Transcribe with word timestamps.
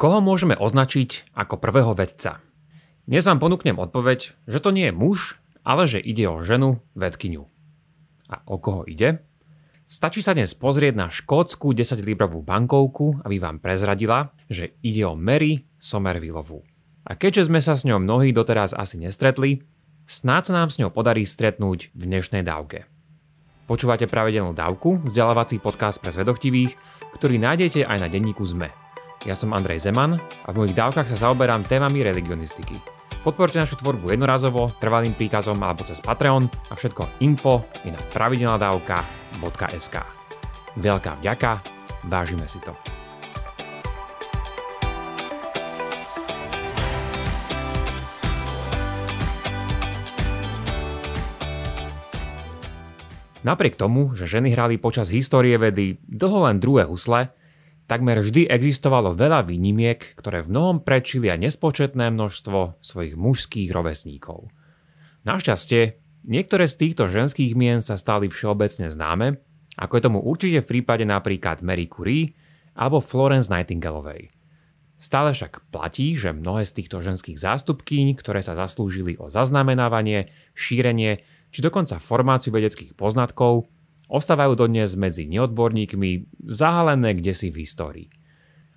Koho 0.00 0.24
môžeme 0.24 0.56
označiť 0.56 1.36
ako 1.36 1.60
prvého 1.60 1.92
vedca? 1.92 2.40
Dnes 3.04 3.20
vám 3.28 3.36
ponúknem 3.36 3.76
odpoveď, 3.76 4.32
že 4.48 4.56
to 4.56 4.72
nie 4.72 4.88
je 4.88 4.96
muž, 4.96 5.36
ale 5.60 5.84
že 5.84 6.00
ide 6.00 6.24
o 6.24 6.40
ženu 6.40 6.80
vedkyňu. 6.96 7.44
A 8.32 8.40
o 8.48 8.56
koho 8.56 8.88
ide? 8.88 9.20
Stačí 9.84 10.24
sa 10.24 10.32
dnes 10.32 10.56
pozrieť 10.56 10.96
na 10.96 11.12
škótsku 11.12 11.76
10-librovú 11.76 12.40
bankovku, 12.40 13.20
aby 13.28 13.44
vám 13.44 13.60
prezradila, 13.60 14.32
že 14.48 14.72
ide 14.80 15.04
o 15.04 15.20
Mary 15.20 15.68
Somervillovú. 15.76 16.64
A 17.04 17.12
keďže 17.20 17.52
sme 17.52 17.60
sa 17.60 17.76
s 17.76 17.84
ňou 17.84 18.00
mnohí 18.00 18.32
doteraz 18.32 18.72
asi 18.72 18.96
nestretli, 18.96 19.68
snáď 20.08 20.48
sa 20.48 20.64
nám 20.64 20.72
s 20.72 20.80
ňou 20.80 20.88
podarí 20.96 21.28
stretnúť 21.28 21.92
v 21.92 22.02
dnešnej 22.08 22.40
dávke. 22.40 22.88
Počúvate 23.68 24.08
pravidelnú 24.08 24.56
dávku, 24.56 25.04
vzdelávací 25.04 25.60
podcast 25.60 26.00
pre 26.00 26.08
zvedochtivých, 26.08 26.72
ktorý 27.20 27.36
nájdete 27.36 27.84
aj 27.84 27.98
na 28.00 28.08
denníku 28.08 28.48
ZME. 28.48 28.89
Ja 29.28 29.36
som 29.36 29.52
Andrej 29.52 29.84
Zeman 29.84 30.16
a 30.16 30.48
v 30.48 30.64
mojich 30.64 30.72
dávkach 30.72 31.04
sa 31.04 31.28
zaoberám 31.28 31.68
témami 31.68 32.00
religionistiky. 32.00 32.80
Podporte 33.20 33.60
našu 33.60 33.76
tvorbu 33.76 34.16
jednorazovo, 34.16 34.72
trvalým 34.80 35.12
príkazom 35.12 35.60
alebo 35.60 35.84
cez 35.84 36.00
Patreon 36.00 36.48
a 36.48 36.72
všetko 36.72 37.20
info 37.20 37.68
je 37.84 37.92
na 37.92 38.00
pravidelnadavka.sk. 38.16 39.96
Veľká 40.80 41.20
vďaka, 41.20 41.60
vážime 42.08 42.48
si 42.48 42.64
to. 42.64 42.72
Napriek 53.44 53.76
tomu, 53.76 54.16
že 54.16 54.24
ženy 54.24 54.56
hrali 54.56 54.80
počas 54.80 55.12
histórie 55.12 55.60
vedy 55.60 56.00
dlho 56.08 56.48
len 56.48 56.56
druhé 56.56 56.88
husle, 56.88 57.36
Takmer 57.90 58.22
vždy 58.22 58.46
existovalo 58.46 59.18
veľa 59.18 59.50
výnimiek, 59.50 60.14
ktoré 60.14 60.46
v 60.46 60.54
mnohom 60.54 60.78
prečili 60.86 61.26
aj 61.26 61.42
nespočetné 61.42 62.14
množstvo 62.14 62.78
svojich 62.78 63.18
mužských 63.18 63.74
rovesníkov. 63.74 64.46
Našťastie, 65.26 65.98
niektoré 66.22 66.70
z 66.70 66.86
týchto 66.86 67.10
ženských 67.10 67.58
mien 67.58 67.82
sa 67.82 67.98
stali 67.98 68.30
všeobecne 68.30 68.94
známe, 68.94 69.42
ako 69.74 69.92
je 69.98 70.06
tomu 70.06 70.22
určite 70.22 70.62
v 70.62 70.70
prípade 70.78 71.02
napríklad 71.02 71.66
Mary 71.66 71.90
Curie 71.90 72.30
alebo 72.78 73.02
Florence 73.02 73.50
Nightingaleovej. 73.50 74.30
Stále 75.02 75.34
však 75.34 75.74
platí, 75.74 76.14
že 76.14 76.30
mnohé 76.30 76.70
z 76.70 76.78
týchto 76.78 77.02
ženských 77.02 77.42
zástupkyň, 77.42 78.14
ktoré 78.14 78.38
sa 78.38 78.54
zaslúžili 78.54 79.18
o 79.18 79.34
zaznamenávanie, 79.34 80.30
šírenie 80.54 81.26
či 81.50 81.58
dokonca 81.58 81.98
formáciu 81.98 82.54
vedeckých 82.54 82.94
poznatkov, 82.94 83.66
ostávajú 84.10 84.58
dodnes 84.58 84.98
medzi 84.98 85.30
neodborníkmi 85.30 86.42
zahalené 86.50 87.14
kde 87.14 87.32
si 87.32 87.48
v 87.54 87.62
histórii. 87.62 88.08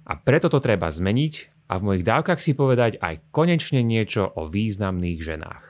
A 0.06 0.20
preto 0.22 0.48
to 0.54 0.62
treba 0.62 0.94
zmeniť 0.94 1.34
a 1.74 1.82
v 1.82 1.86
mojich 1.90 2.06
dávkach 2.06 2.38
si 2.38 2.54
povedať 2.54 3.02
aj 3.02 3.34
konečne 3.34 3.82
niečo 3.82 4.30
o 4.30 4.46
významných 4.46 5.20
ženách. 5.20 5.66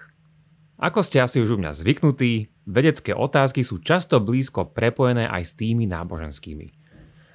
Ako 0.84 1.00
ste 1.00 1.24
asi 1.24 1.40
už 1.40 1.56
u 1.56 1.58
mňa 1.64 1.72
zvyknutí, 1.72 2.52
vedecké 2.68 3.16
otázky 3.16 3.64
sú 3.64 3.80
často 3.80 4.20
blízko 4.20 4.76
prepojené 4.76 5.32
aj 5.32 5.44
s 5.48 5.56
tými 5.56 5.88
náboženskými. 5.88 6.68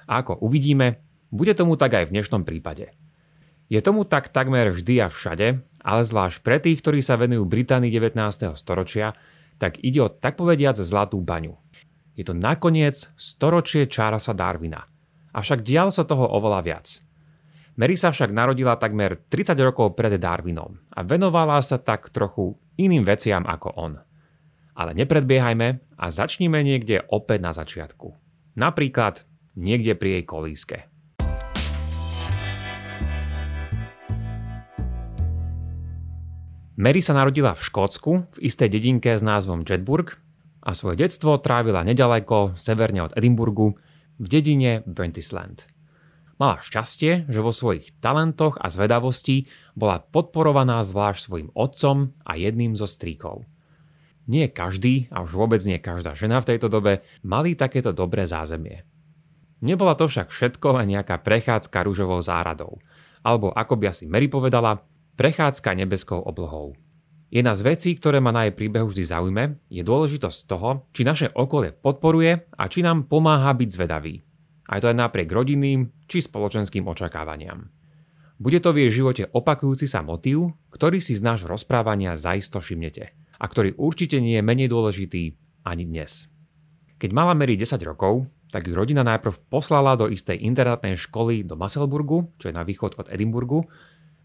A 0.05 0.21
ako 0.21 0.37
uvidíme, 0.45 1.01
bude 1.33 1.57
tomu 1.57 1.73
tak 1.73 1.97
aj 1.97 2.09
v 2.09 2.13
dnešnom 2.19 2.45
prípade. 2.45 2.93
Je 3.69 3.81
tomu 3.81 4.05
tak 4.05 4.33
takmer 4.33 4.73
vždy 4.73 5.05
a 5.05 5.07
všade, 5.09 5.61
ale 5.81 6.01
zvlášť 6.01 6.41
pre 6.41 6.57
tých, 6.57 6.81
ktorí 6.81 6.99
sa 7.05 7.17
venujú 7.17 7.45
Británii 7.45 7.93
19. 7.93 8.53
storočia, 8.57 9.13
tak 9.61 9.77
ide 9.81 10.01
o 10.01 10.09
tak 10.09 10.35
povediac 10.37 10.77
zlatú 10.77 11.21
baňu. 11.21 11.57
Je 12.19 12.27
to 12.27 12.35
nakoniec 12.35 12.99
storočie 13.15 13.87
Charlesa 13.87 14.35
Darwina. 14.35 14.83
Avšak 15.31 15.63
dialo 15.63 15.87
sa 15.87 16.03
toho 16.03 16.27
oveľa 16.27 16.59
viac. 16.67 16.99
Mary 17.79 17.95
sa 17.95 18.11
však 18.11 18.35
narodila 18.35 18.75
takmer 18.75 19.23
30 19.31 19.55
rokov 19.63 19.95
pred 19.95 20.19
Darwinom 20.19 20.83
a 20.91 20.99
venovala 21.07 21.63
sa 21.63 21.79
tak 21.79 22.11
trochu 22.11 22.59
iným 22.75 23.07
veciam 23.07 23.47
ako 23.47 23.71
on. 23.71 24.03
Ale 24.75 24.91
nepredbiehajme 24.99 25.95
a 25.95 26.05
začnime 26.11 26.59
niekde 26.59 27.07
opäť 27.07 27.39
na 27.39 27.55
začiatku. 27.55 28.11
Napríklad 28.59 29.23
niekde 29.55 29.95
pri 29.95 30.19
jej 30.19 30.23
kolíske. 30.27 30.77
Mary 36.75 36.99
sa 36.99 37.15
narodila 37.15 37.55
v 37.55 37.63
Škótsku 37.63 38.11
v 38.35 38.37
istej 38.43 38.67
dedinke 38.75 39.15
s 39.15 39.23
názvom 39.23 39.63
Jetburg 39.63 40.19
a 40.69 40.77
svoje 40.77 41.01
detstvo 41.01 41.41
trávila 41.41 41.81
nedaleko, 41.81 42.53
severne 42.53 43.09
od 43.09 43.17
Edimburgu, 43.17 43.73
v 44.21 44.25
dedine 44.29 44.85
Brentisland. 44.85 45.65
Mala 46.37 46.61
šťastie, 46.61 47.25
že 47.25 47.41
vo 47.41 47.49
svojich 47.49 47.97
talentoch 47.97 48.61
a 48.61 48.69
zvedavosti 48.69 49.49
bola 49.73 49.97
podporovaná 49.97 50.85
zvlášť 50.85 51.19
svojim 51.25 51.49
otcom 51.57 52.13
a 52.21 52.37
jedným 52.37 52.77
zo 52.77 52.85
stríkov. 52.85 53.49
Nie 54.29 54.45
každý, 54.53 55.09
a 55.09 55.25
už 55.25 55.33
vôbec 55.33 55.59
nie 55.65 55.81
každá 55.81 56.13
žena 56.13 56.37
v 56.37 56.53
tejto 56.53 56.69
dobe, 56.69 57.01
mali 57.25 57.57
takéto 57.57 57.89
dobré 57.89 58.29
zázemie. 58.29 58.85
Nebola 59.65 59.97
to 59.97 60.05
však 60.05 60.29
všetko 60.29 60.79
len 60.79 60.93
nejaká 60.93 61.19
prechádzka 61.19 61.81
rúžovou 61.81 62.21
záradou, 62.21 62.77
alebo 63.25 63.49
ako 63.51 63.73
by 63.75 63.89
asi 63.89 64.05
Mary 64.05 64.29
povedala, 64.29 64.85
prechádzka 65.17 65.75
nebeskou 65.75 66.21
oblohou. 66.21 66.77
Jedna 67.29 67.53
z 67.53 67.61
vecí, 67.61 67.93
ktoré 67.93 68.17
ma 68.17 68.33
na 68.33 68.49
jej 68.49 68.57
príbehu 68.57 68.89
vždy 68.89 69.05
zaujme, 69.05 69.61
je 69.69 69.85
dôležitosť 69.85 70.39
toho, 70.49 70.89
či 70.89 71.05
naše 71.05 71.29
okolie 71.29 71.77
podporuje 71.77 72.49
a 72.57 72.63
či 72.65 72.81
nám 72.81 73.05
pomáha 73.05 73.53
byť 73.53 73.69
zvedavý. 73.69 74.17
Aj 74.65 74.81
to 74.81 74.89
aj 74.89 74.97
napriek 74.97 75.29
rodinným 75.29 75.93
či 76.09 76.25
spoločenským 76.25 76.89
očakávaniam. 76.89 77.69
Bude 78.41 78.57
to 78.57 78.73
v 78.73 78.89
jej 78.89 79.03
živote 79.03 79.29
opakujúci 79.29 79.85
sa 79.85 80.01
motív, 80.01 80.57
ktorý 80.73 80.97
si 80.97 81.13
z 81.13 81.21
nášho 81.21 81.45
rozprávania 81.53 82.17
zaisto 82.17 82.57
všimnete 82.57 83.13
a 83.37 83.45
ktorý 83.45 83.77
určite 83.77 84.17
nie 84.17 84.41
je 84.41 84.43
menej 84.45 84.73
dôležitý 84.73 85.37
ani 85.69 85.85
dnes. 85.85 86.33
Keď 86.97 87.13
mala 87.13 87.37
Mary 87.37 87.61
10 87.61 87.77
rokov, 87.85 88.25
tak 88.49 88.65
ju 88.65 88.73
rodina 88.73 89.05
najprv 89.05 89.53
poslala 89.53 89.93
do 89.93 90.09
istej 90.09 90.41
internátnej 90.41 90.97
školy 90.97 91.45
do 91.45 91.53
Masselburgu, 91.53 92.33
čo 92.41 92.49
je 92.49 92.57
na 92.57 92.65
východ 92.65 92.97
od 92.97 93.05
Edimburgu, 93.13 93.69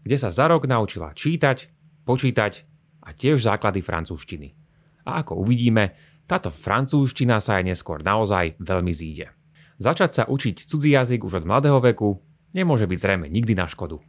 kde 0.01 0.17
sa 0.17 0.33
za 0.33 0.49
rok 0.49 0.65
naučila 0.65 1.13
čítať, 1.13 1.69
počítať 2.09 2.74
a 3.05 3.13
tiež 3.13 3.45
základy 3.45 3.85
francúzštiny. 3.85 4.57
A 5.05 5.21
ako 5.21 5.45
uvidíme, 5.45 5.93
táto 6.25 6.49
francúzština 6.49 7.37
sa 7.37 7.61
aj 7.61 7.69
neskôr 7.69 8.01
naozaj 8.01 8.57
veľmi 8.57 8.89
zíde. 8.89 9.29
Začať 9.77 10.11
sa 10.11 10.23
učiť 10.25 10.65
cudzí 10.65 10.97
jazyk 10.97 11.21
už 11.21 11.45
od 11.45 11.47
mladého 11.47 11.77
veku 11.77 12.17
nemôže 12.55 12.87
byť 12.87 12.99
zrejme 12.99 13.27
nikdy 13.27 13.53
na 13.53 13.67
škodu. 13.67 13.99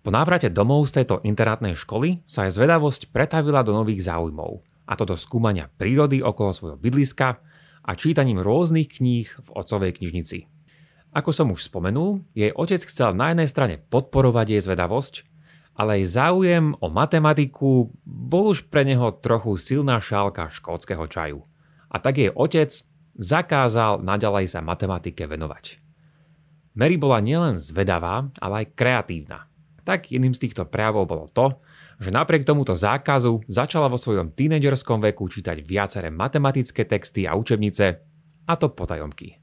Po 0.00 0.08
návrate 0.08 0.48
domov 0.48 0.88
z 0.88 1.04
tejto 1.04 1.20
internátnej 1.28 1.76
školy 1.76 2.24
sa 2.24 2.48
aj 2.48 2.56
zvedavosť 2.56 3.12
pretavila 3.12 3.60
do 3.60 3.76
nových 3.76 4.08
záujmov, 4.08 4.64
a 4.88 4.96
to 4.96 5.04
do 5.04 5.14
skúmania 5.14 5.68
prírody 5.68 6.24
okolo 6.24 6.56
svojho 6.56 6.80
bydliska 6.80 7.36
a 7.84 7.90
čítaním 7.92 8.40
rôznych 8.40 8.88
kníh 8.88 9.28
v 9.28 9.48
otcovej 9.52 10.00
knižnici. 10.00 10.48
Ako 11.12 11.36
som 11.36 11.52
už 11.52 11.68
spomenul, 11.68 12.24
jej 12.32 12.48
otec 12.48 12.80
chcel 12.80 13.12
na 13.12 13.36
jednej 13.36 13.48
strane 13.50 13.76
podporovať 13.76 14.56
jej 14.56 14.62
zvedavosť 14.64 15.14
ale 15.76 16.02
aj 16.02 16.12
záujem 16.12 16.64
o 16.82 16.86
matematiku 16.92 17.88
bol 18.04 18.52
už 18.52 18.68
pre 18.68 18.84
neho 18.84 19.14
trochu 19.16 19.56
silná 19.56 20.02
šálka 20.02 20.50
škótskeho 20.52 21.06
čaju. 21.06 21.40
A 21.90 21.96
tak 21.98 22.20
jej 22.20 22.30
otec 22.30 22.70
zakázal 23.16 24.04
naďalej 24.04 24.46
sa 24.50 24.60
matematike 24.62 25.26
venovať. 25.26 25.80
Mary 26.78 26.96
bola 27.00 27.18
nielen 27.18 27.58
zvedavá, 27.58 28.30
ale 28.38 28.64
aj 28.64 28.76
kreatívna. 28.78 29.50
Tak 29.82 30.12
jedným 30.12 30.36
z 30.36 30.46
týchto 30.46 30.68
prejavov 30.70 31.08
bolo 31.10 31.26
to, 31.32 31.58
že 31.98 32.14
napriek 32.14 32.46
tomuto 32.46 32.78
zákazu 32.78 33.42
začala 33.50 33.90
vo 33.90 33.98
svojom 33.98 34.32
tínedžerskom 34.32 35.02
veku 35.02 35.26
čítať 35.26 35.60
viaceré 35.66 36.08
matematické 36.14 36.86
texty 36.86 37.26
a 37.26 37.34
učebnice, 37.34 37.86
a 38.46 38.52
to 38.54 38.70
potajomky. 38.70 39.36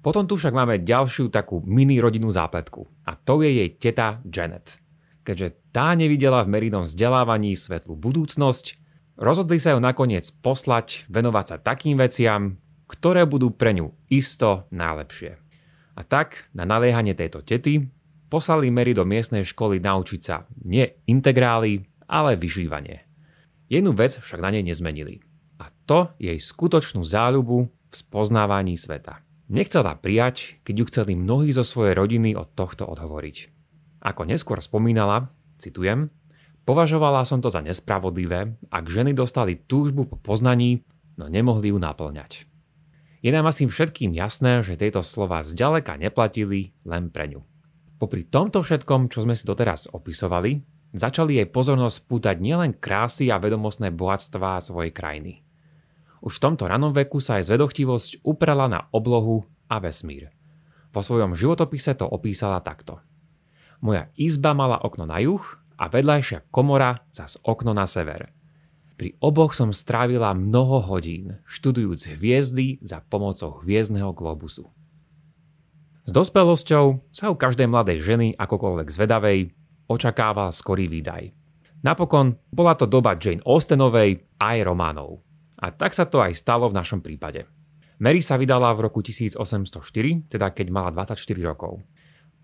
Potom 0.00 0.28
tu 0.28 0.36
však 0.36 0.52
máme 0.52 0.84
ďalšiu 0.84 1.32
takú 1.32 1.64
mini 1.64 1.96
rodinnú 2.00 2.28
zápletku 2.28 2.84
a 3.08 3.16
to 3.16 3.40
je 3.44 3.50
jej 3.60 3.70
teta 3.76 4.20
Janet– 4.24 4.80
keďže 5.24 5.72
tá 5.72 5.96
nevidela 5.96 6.44
v 6.44 6.52
Merinom 6.52 6.84
vzdelávaní 6.84 7.56
svetlú 7.56 7.96
budúcnosť, 7.96 8.76
rozhodli 9.16 9.56
sa 9.56 9.74
ju 9.74 9.80
nakoniec 9.80 10.28
poslať 10.44 11.08
venovať 11.08 11.44
sa 11.48 11.56
takým 11.58 11.96
veciam, 11.96 12.60
ktoré 12.86 13.24
budú 13.24 13.50
pre 13.50 13.72
ňu 13.72 13.90
isto 14.12 14.68
najlepšie. 14.68 15.40
A 15.96 16.00
tak, 16.04 16.52
na 16.52 16.68
naliehanie 16.68 17.16
tejto 17.16 17.40
tety, 17.40 17.88
poslali 18.28 18.68
Mary 18.68 18.92
do 18.92 19.06
miestnej 19.06 19.46
školy 19.46 19.80
naučiť 19.80 20.20
sa 20.20 20.44
nie 20.66 20.84
integrály, 21.08 21.86
ale 22.10 22.36
vyžívanie. 22.36 23.06
Jednu 23.70 23.96
vec 23.96 24.20
však 24.20 24.42
na 24.42 24.52
nej 24.52 24.66
nezmenili. 24.66 25.24
A 25.62 25.70
to 25.86 26.12
jej 26.18 26.36
skutočnú 26.36 27.06
záľubu 27.06 27.70
v 27.70 27.94
spoznávaní 27.94 28.74
sveta. 28.74 29.22
Nechcela 29.46 29.94
prijať, 29.94 30.58
keď 30.66 30.74
ju 30.74 30.84
chceli 30.90 31.12
mnohí 31.14 31.54
zo 31.54 31.62
svojej 31.62 31.94
rodiny 31.94 32.34
od 32.34 32.50
tohto 32.58 32.90
odhovoriť. 32.90 33.53
Ako 34.04 34.28
neskôr 34.28 34.60
spomínala, 34.60 35.32
citujem, 35.56 36.12
považovala 36.68 37.24
som 37.24 37.40
to 37.40 37.48
za 37.48 37.64
nespravodlivé, 37.64 38.52
ak 38.68 38.84
ženy 38.92 39.16
dostali 39.16 39.56
túžbu 39.56 40.04
po 40.04 40.20
poznaní, 40.20 40.84
no 41.16 41.32
nemohli 41.32 41.72
ju 41.72 41.80
naplňať. 41.80 42.44
Je 43.24 43.32
nám 43.32 43.48
asi 43.48 43.64
všetkým 43.64 44.12
jasné, 44.12 44.60
že 44.60 44.76
tieto 44.76 45.00
slova 45.00 45.40
zďaleka 45.40 45.96
neplatili 45.96 46.76
len 46.84 47.08
pre 47.08 47.32
ňu. 47.32 47.40
Popri 47.96 48.28
tomto 48.28 48.60
všetkom, 48.60 49.08
čo 49.08 49.24
sme 49.24 49.32
si 49.32 49.48
doteraz 49.48 49.88
opisovali, 49.88 50.60
začali 50.92 51.40
jej 51.40 51.48
pozornosť 51.48 52.04
pútať 52.04 52.36
nielen 52.36 52.76
krásy 52.76 53.32
a 53.32 53.40
vedomostné 53.40 53.88
bohatstva 53.96 54.60
svojej 54.60 54.92
krajiny. 54.92 55.40
Už 56.20 56.36
v 56.36 56.44
tomto 56.44 56.68
ranom 56.68 56.92
veku 56.92 57.16
sa 57.24 57.40
aj 57.40 57.48
zvedochtivosť 57.48 58.20
uprala 58.28 58.68
na 58.68 58.84
oblohu 58.92 59.48
a 59.72 59.80
vesmír. 59.80 60.28
Vo 60.92 61.00
svojom 61.00 61.32
životopise 61.32 61.96
to 61.96 62.04
opísala 62.04 62.60
takto. 62.60 63.00
Moja 63.84 64.08
izba 64.16 64.56
mala 64.56 64.80
okno 64.80 65.04
na 65.04 65.20
juh 65.20 65.44
a 65.76 65.92
vedľajšia 65.92 66.48
komora 66.48 67.04
zas 67.12 67.36
okno 67.44 67.76
na 67.76 67.84
sever. 67.84 68.32
Pri 68.96 69.12
oboch 69.20 69.52
som 69.52 69.76
strávila 69.76 70.32
mnoho 70.32 70.80
hodín, 70.88 71.36
študujúc 71.44 72.16
hviezdy 72.16 72.80
za 72.80 73.04
pomocou 73.04 73.60
hviezdneho 73.60 74.16
globusu. 74.16 74.72
S 76.08 76.10
dospelosťou 76.16 77.12
sa 77.12 77.28
u 77.28 77.36
každej 77.36 77.68
mladej 77.68 78.00
ženy, 78.00 78.32
akokoľvek 78.40 78.88
zvedavej, 78.88 79.52
očakával 79.84 80.48
skorý 80.48 80.88
výdaj. 80.88 81.36
Napokon 81.84 82.40
bola 82.48 82.72
to 82.72 82.88
doba 82.88 83.12
Jane 83.20 83.44
Austenovej 83.44 84.24
aj 84.40 84.56
románov. 84.64 85.20
A 85.60 85.68
tak 85.68 85.92
sa 85.92 86.08
to 86.08 86.24
aj 86.24 86.32
stalo 86.32 86.72
v 86.72 86.76
našom 86.80 87.04
prípade. 87.04 87.44
Mary 88.00 88.24
sa 88.24 88.40
vydala 88.40 88.72
v 88.72 88.88
roku 88.88 89.04
1804, 89.04 90.32
teda 90.32 90.56
keď 90.56 90.66
mala 90.72 90.88
24 90.88 91.20
rokov. 91.44 91.84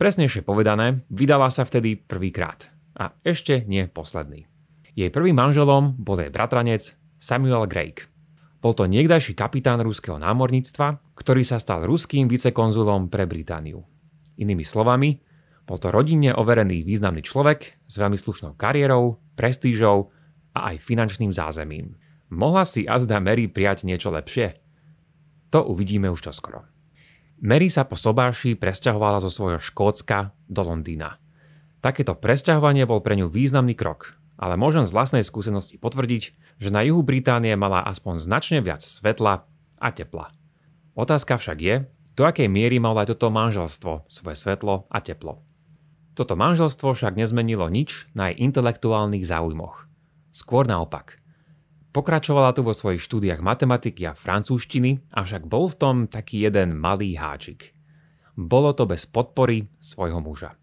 Presnejšie 0.01 0.49
povedané, 0.49 1.05
vydala 1.13 1.53
sa 1.53 1.69
vtedy 1.69 2.01
prvýkrát. 2.01 2.73
A 2.97 3.13
ešte 3.21 3.69
nie 3.69 3.85
posledný. 3.85 4.49
Jej 4.97 5.13
prvým 5.13 5.37
manželom 5.37 5.93
bol 6.01 6.17
jej 6.17 6.33
bratranec 6.33 6.97
Samuel 7.21 7.69
Drake. 7.69 8.09
Bol 8.65 8.73
to 8.73 8.89
niekdajší 8.89 9.37
kapitán 9.37 9.85
ruského 9.85 10.17
námorníctva, 10.17 11.05
ktorý 11.21 11.45
sa 11.45 11.61
stal 11.61 11.85
ruským 11.85 12.33
vicekonzulom 12.33 13.13
pre 13.13 13.29
Britániu. 13.29 13.85
Inými 14.41 14.65
slovami, 14.65 15.21
bol 15.69 15.77
to 15.77 15.93
rodinne 15.93 16.33
overený 16.33 16.81
významný 16.81 17.21
človek 17.21 17.85
s 17.85 17.95
veľmi 18.01 18.17
slušnou 18.17 18.57
kariérou, 18.57 19.21
prestížou 19.37 20.17
a 20.57 20.73
aj 20.73 20.81
finančným 20.81 21.29
zázemím. 21.29 22.01
Mohla 22.33 22.65
si 22.65 22.89
azda 22.89 23.21
Mary 23.21 23.53
prijať 23.53 23.85
niečo 23.85 24.09
lepšie? 24.09 24.65
To 25.53 25.69
uvidíme 25.69 26.09
už 26.09 26.33
čoskoro. 26.33 26.80
Mary 27.41 27.73
sa 27.73 27.89
po 27.89 27.97
sobáši 27.97 28.53
presťahovala 28.53 29.25
zo 29.25 29.33
svojho 29.33 29.57
Škótska 29.57 30.37
do 30.45 30.61
Londýna. 30.61 31.17
Takéto 31.81 32.13
presťahovanie 32.13 32.85
bol 32.85 33.01
pre 33.01 33.17
ňu 33.17 33.33
významný 33.33 33.73
krok, 33.73 34.13
ale 34.37 34.61
môžem 34.61 34.85
z 34.85 34.93
vlastnej 34.93 35.25
skúsenosti 35.25 35.81
potvrdiť, 35.81 36.23
že 36.61 36.69
na 36.69 36.85
juhu 36.85 37.01
Británie 37.01 37.57
mala 37.57 37.81
aspoň 37.81 38.21
značne 38.21 38.61
viac 38.61 38.85
svetla 38.85 39.49
a 39.81 39.89
tepla. 39.89 40.29
Otázka 40.93 41.41
však 41.41 41.59
je, 41.65 41.89
do 42.13 42.29
akej 42.29 42.53
miery 42.53 42.77
malo 42.77 43.01
aj 43.01 43.17
toto 43.17 43.33
manželstvo 43.33 44.05
svoje 44.05 44.37
svetlo 44.37 44.85
a 44.93 45.01
teplo. 45.01 45.41
Toto 46.13 46.37
manželstvo 46.37 46.93
však 46.93 47.17
nezmenilo 47.17 47.65
nič 47.73 48.13
na 48.13 48.29
jej 48.29 48.45
intelektuálnych 48.45 49.25
záujmoch. 49.25 49.89
Skôr 50.29 50.69
naopak. 50.69 51.20
Pokračovala 51.91 52.55
tu 52.55 52.63
vo 52.63 52.71
svojich 52.71 53.03
štúdiách 53.03 53.43
matematiky 53.43 54.07
a 54.07 54.15
francúzštiny, 54.15 55.11
avšak 55.11 55.47
bol 55.47 55.67
v 55.67 55.79
tom 55.79 55.97
taký 56.07 56.47
jeden 56.47 56.79
malý 56.79 57.19
háčik. 57.19 57.75
Bolo 58.39 58.71
to 58.73 58.87
bez 58.87 59.11
podpory 59.11 59.67
svojho 59.83 60.23
muža. 60.23 60.55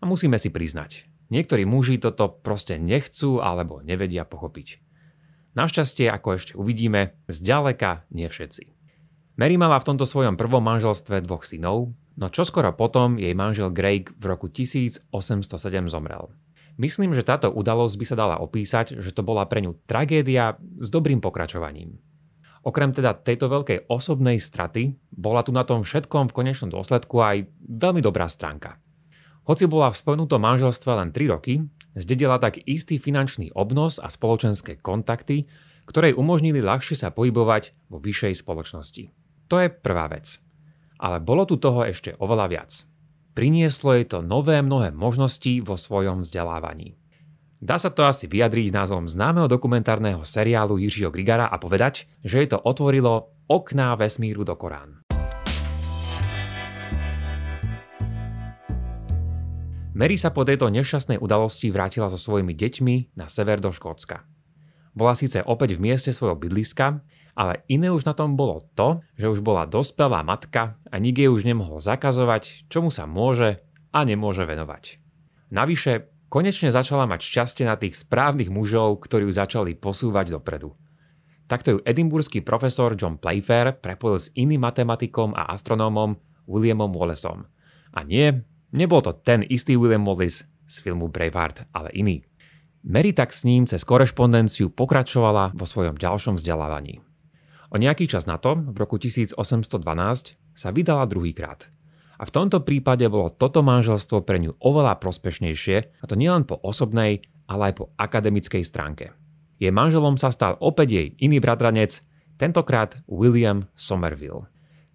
A 0.00 0.04
musíme 0.04 0.36
si 0.36 0.52
priznať, 0.52 1.10
Niektorí 1.30 1.62
muži 1.62 2.02
toto 2.02 2.26
proste 2.42 2.76
nechcú 2.76 3.38
alebo 3.38 3.78
nevedia 3.86 4.26
pochopiť. 4.26 4.82
Našťastie, 5.54 6.10
ako 6.10 6.28
ešte 6.34 6.52
uvidíme, 6.58 7.14
zďaleka 7.30 8.10
nie 8.10 8.26
všetci. 8.26 8.74
Mary 9.38 9.56
mala 9.56 9.78
v 9.78 9.86
tomto 9.94 10.04
svojom 10.04 10.34
prvom 10.34 10.60
manželstve 10.60 11.22
dvoch 11.22 11.46
synov, 11.46 11.94
no 12.18 12.26
čoskoro 12.28 12.74
potom 12.74 13.16
jej 13.16 13.32
manžel 13.32 13.70
Greg 13.70 14.10
v 14.18 14.24
roku 14.26 14.50
1807 14.50 15.06
zomrel. 15.86 16.34
Myslím, 16.80 17.12
že 17.12 17.26
táto 17.28 17.52
udalosť 17.52 17.94
by 18.00 18.06
sa 18.08 18.16
dala 18.16 18.40
opísať, 18.40 18.96
že 18.96 19.12
to 19.12 19.20
bola 19.20 19.44
pre 19.44 19.60
ňu 19.60 19.76
tragédia 19.84 20.56
s 20.80 20.88
dobrým 20.88 21.20
pokračovaním. 21.20 22.00
Okrem 22.64 22.96
teda 22.96 23.20
tejto 23.20 23.52
veľkej 23.52 23.92
osobnej 23.92 24.40
straty, 24.40 24.96
bola 25.12 25.44
tu 25.44 25.52
na 25.52 25.68
tom 25.68 25.84
všetkom 25.84 26.32
v 26.32 26.36
konečnom 26.40 26.72
dôsledku 26.72 27.20
aj 27.20 27.44
veľmi 27.68 28.00
dobrá 28.00 28.24
stránka– 28.32 28.76
hoci 29.50 29.66
bola 29.66 29.90
v 29.90 29.98
spomenutom 29.98 30.38
manželstve 30.38 30.90
len 30.94 31.10
3 31.10 31.32
roky, 31.32 31.64
zdedila 31.98 32.36
tak 32.38 32.62
istý 32.70 33.02
finančný 33.02 33.50
obnos 33.56 33.98
a 33.98 34.12
spoločenské 34.12 34.78
kontakty, 34.78 35.50
ktoré 35.90 36.14
umožnili 36.14 36.60
ľahšie 36.62 36.94
sa 36.94 37.10
pohybovať 37.10 37.90
vo 37.90 37.98
vyššej 37.98 38.46
spoločnosti. 38.46 39.04
To 39.50 39.56
je 39.58 39.66
prvá 39.72 40.06
vec. 40.06 40.38
Ale 41.02 41.18
bolo 41.18 41.48
tu 41.50 41.56
toho 41.56 41.82
ešte 41.82 42.14
oveľa 42.20 42.46
viac. 42.46 42.70
Prinieslo 43.40 43.96
jej 43.96 44.04
to 44.04 44.20
nové 44.20 44.60
mnohé 44.60 44.92
možnosti 44.92 45.64
vo 45.64 45.80
svojom 45.80 46.28
vzdelávaní. 46.28 47.00
Dá 47.56 47.80
sa 47.80 47.88
to 47.88 48.04
asi 48.04 48.28
vyjadriť 48.28 48.68
názvom 48.68 49.08
známeho 49.08 49.48
dokumentárneho 49.48 50.28
seriálu 50.28 50.76
Jiřího 50.76 51.08
Grigara 51.08 51.48
a 51.48 51.56
povedať, 51.56 52.04
že 52.20 52.44
jej 52.44 52.52
to 52.52 52.60
otvorilo 52.60 53.32
okná 53.48 53.96
vesmíru 53.96 54.44
do 54.44 54.52
Korán. 54.60 55.00
Mary 59.96 60.20
sa 60.20 60.36
po 60.36 60.44
tejto 60.44 60.68
nešťastnej 60.68 61.16
udalosti 61.16 61.72
vrátila 61.72 62.12
so 62.12 62.20
svojimi 62.20 62.52
deťmi 62.52 63.16
na 63.16 63.24
sever 63.32 63.56
do 63.56 63.72
Škótska. 63.72 64.20
Bola 64.92 65.16
síce 65.16 65.40
opäť 65.48 65.80
v 65.80 65.88
mieste 65.88 66.12
svojho 66.12 66.36
bydliska, 66.36 67.00
ale 67.40 67.64
iné 67.72 67.88
už 67.88 68.04
na 68.04 68.12
tom 68.12 68.36
bolo 68.36 68.60
to, 68.76 69.00
že 69.16 69.32
už 69.32 69.40
bola 69.40 69.64
dospelá 69.64 70.20
matka 70.20 70.76
a 70.92 71.00
nik 71.00 71.16
jej 71.16 71.32
už 71.32 71.48
nemohol 71.48 71.80
zakazovať, 71.80 72.68
čomu 72.68 72.92
sa 72.92 73.08
môže 73.08 73.56
a 73.96 74.04
nemôže 74.04 74.44
venovať. 74.44 75.00
Navyše, 75.48 76.28
konečne 76.28 76.68
začala 76.68 77.08
mať 77.08 77.24
šťastie 77.24 77.64
na 77.64 77.80
tých 77.80 77.96
správnych 77.96 78.52
mužov, 78.52 79.00
ktorí 79.00 79.24
ju 79.24 79.32
začali 79.32 79.72
posúvať 79.72 80.36
dopredu. 80.36 80.76
Takto 81.48 81.74
ju 81.74 81.78
edimburský 81.88 82.44
profesor 82.44 82.92
John 82.92 83.16
Playfair 83.16 83.80
prepojil 83.80 84.18
s 84.20 84.28
iným 84.36 84.60
matematikom 84.60 85.32
a 85.32 85.48
astronómom 85.48 86.20
Williamom 86.44 86.92
Wallaceom. 86.92 87.48
A 87.90 88.06
nie, 88.06 88.44
Nebol 88.70 89.02
to 89.02 89.18
ten 89.18 89.42
istý 89.42 89.74
William 89.74 90.06
Wallace 90.06 90.46
z 90.70 90.76
filmu 90.78 91.10
Braveheart, 91.10 91.66
ale 91.74 91.90
iný. 91.90 92.22
Mary 92.86 93.10
tak 93.12 93.34
s 93.34 93.42
ním 93.42 93.66
cez 93.66 93.82
korešpondenciu 93.82 94.70
pokračovala 94.70 95.52
vo 95.52 95.66
svojom 95.66 95.98
ďalšom 95.98 96.38
vzdelávaní. 96.38 97.09
O 97.70 97.78
nejaký 97.78 98.10
čas 98.10 98.26
na 98.26 98.34
to, 98.34 98.58
v 98.58 98.76
roku 98.76 98.98
1812, 98.98 99.38
sa 100.58 100.68
vydala 100.74 101.06
druhýkrát. 101.06 101.70
A 102.20 102.26
v 102.26 102.34
tomto 102.34 102.60
prípade 102.66 103.06
bolo 103.06 103.30
toto 103.30 103.62
manželstvo 103.62 104.26
pre 104.26 104.42
ňu 104.42 104.58
oveľa 104.58 104.98
prospešnejšie, 104.98 106.02
a 106.02 106.04
to 106.04 106.18
nielen 106.18 106.44
po 106.44 106.58
osobnej, 106.60 107.24
ale 107.46 107.70
aj 107.70 107.74
po 107.78 107.84
akademickej 107.96 108.66
stránke. 108.66 109.14
Jej 109.62 109.70
manželom 109.70 110.18
sa 110.18 110.34
stal 110.34 110.58
opäť 110.58 110.88
jej 110.92 111.08
iný 111.22 111.38
bratranec, 111.38 112.02
tentokrát 112.36 112.98
William 113.06 113.70
Somerville. 113.78 114.50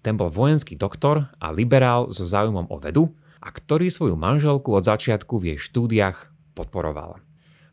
Ten 0.05 0.19
bol 0.21 0.29
vojenský 0.29 0.77
doktor 0.77 1.33
a 1.41 1.49
liberál 1.49 2.13
so 2.13 2.27
záujmom 2.27 2.69
o 2.69 2.77
vedu 2.77 3.09
a 3.41 3.49
ktorý 3.49 3.89
svoju 3.89 4.13
manželku 4.13 4.69
od 4.73 4.85
začiatku 4.85 5.41
v 5.41 5.55
jej 5.55 5.59
štúdiách 5.61 6.29
podporoval. 6.53 7.17